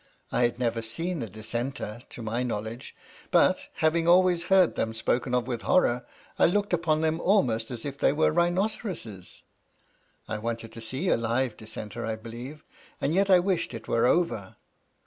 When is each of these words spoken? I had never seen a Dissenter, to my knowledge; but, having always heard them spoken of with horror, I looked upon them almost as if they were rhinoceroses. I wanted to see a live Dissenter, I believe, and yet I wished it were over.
I 0.31 0.41
had 0.41 0.57
never 0.57 0.81
seen 0.81 1.21
a 1.21 1.29
Dissenter, 1.29 2.01
to 2.09 2.23
my 2.23 2.41
knowledge; 2.41 2.95
but, 3.29 3.67
having 3.73 4.07
always 4.07 4.45
heard 4.45 4.73
them 4.73 4.93
spoken 4.95 5.35
of 5.35 5.45
with 5.45 5.61
horror, 5.61 6.07
I 6.39 6.47
looked 6.47 6.73
upon 6.73 7.01
them 7.01 7.19
almost 7.21 7.69
as 7.69 7.85
if 7.85 7.99
they 7.99 8.11
were 8.11 8.31
rhinoceroses. 8.31 9.43
I 10.27 10.39
wanted 10.39 10.71
to 10.71 10.81
see 10.81 11.09
a 11.09 11.17
live 11.17 11.55
Dissenter, 11.55 12.03
I 12.03 12.15
believe, 12.15 12.63
and 12.99 13.13
yet 13.13 13.29
I 13.29 13.37
wished 13.37 13.75
it 13.75 13.87
were 13.87 14.07
over. 14.07 14.55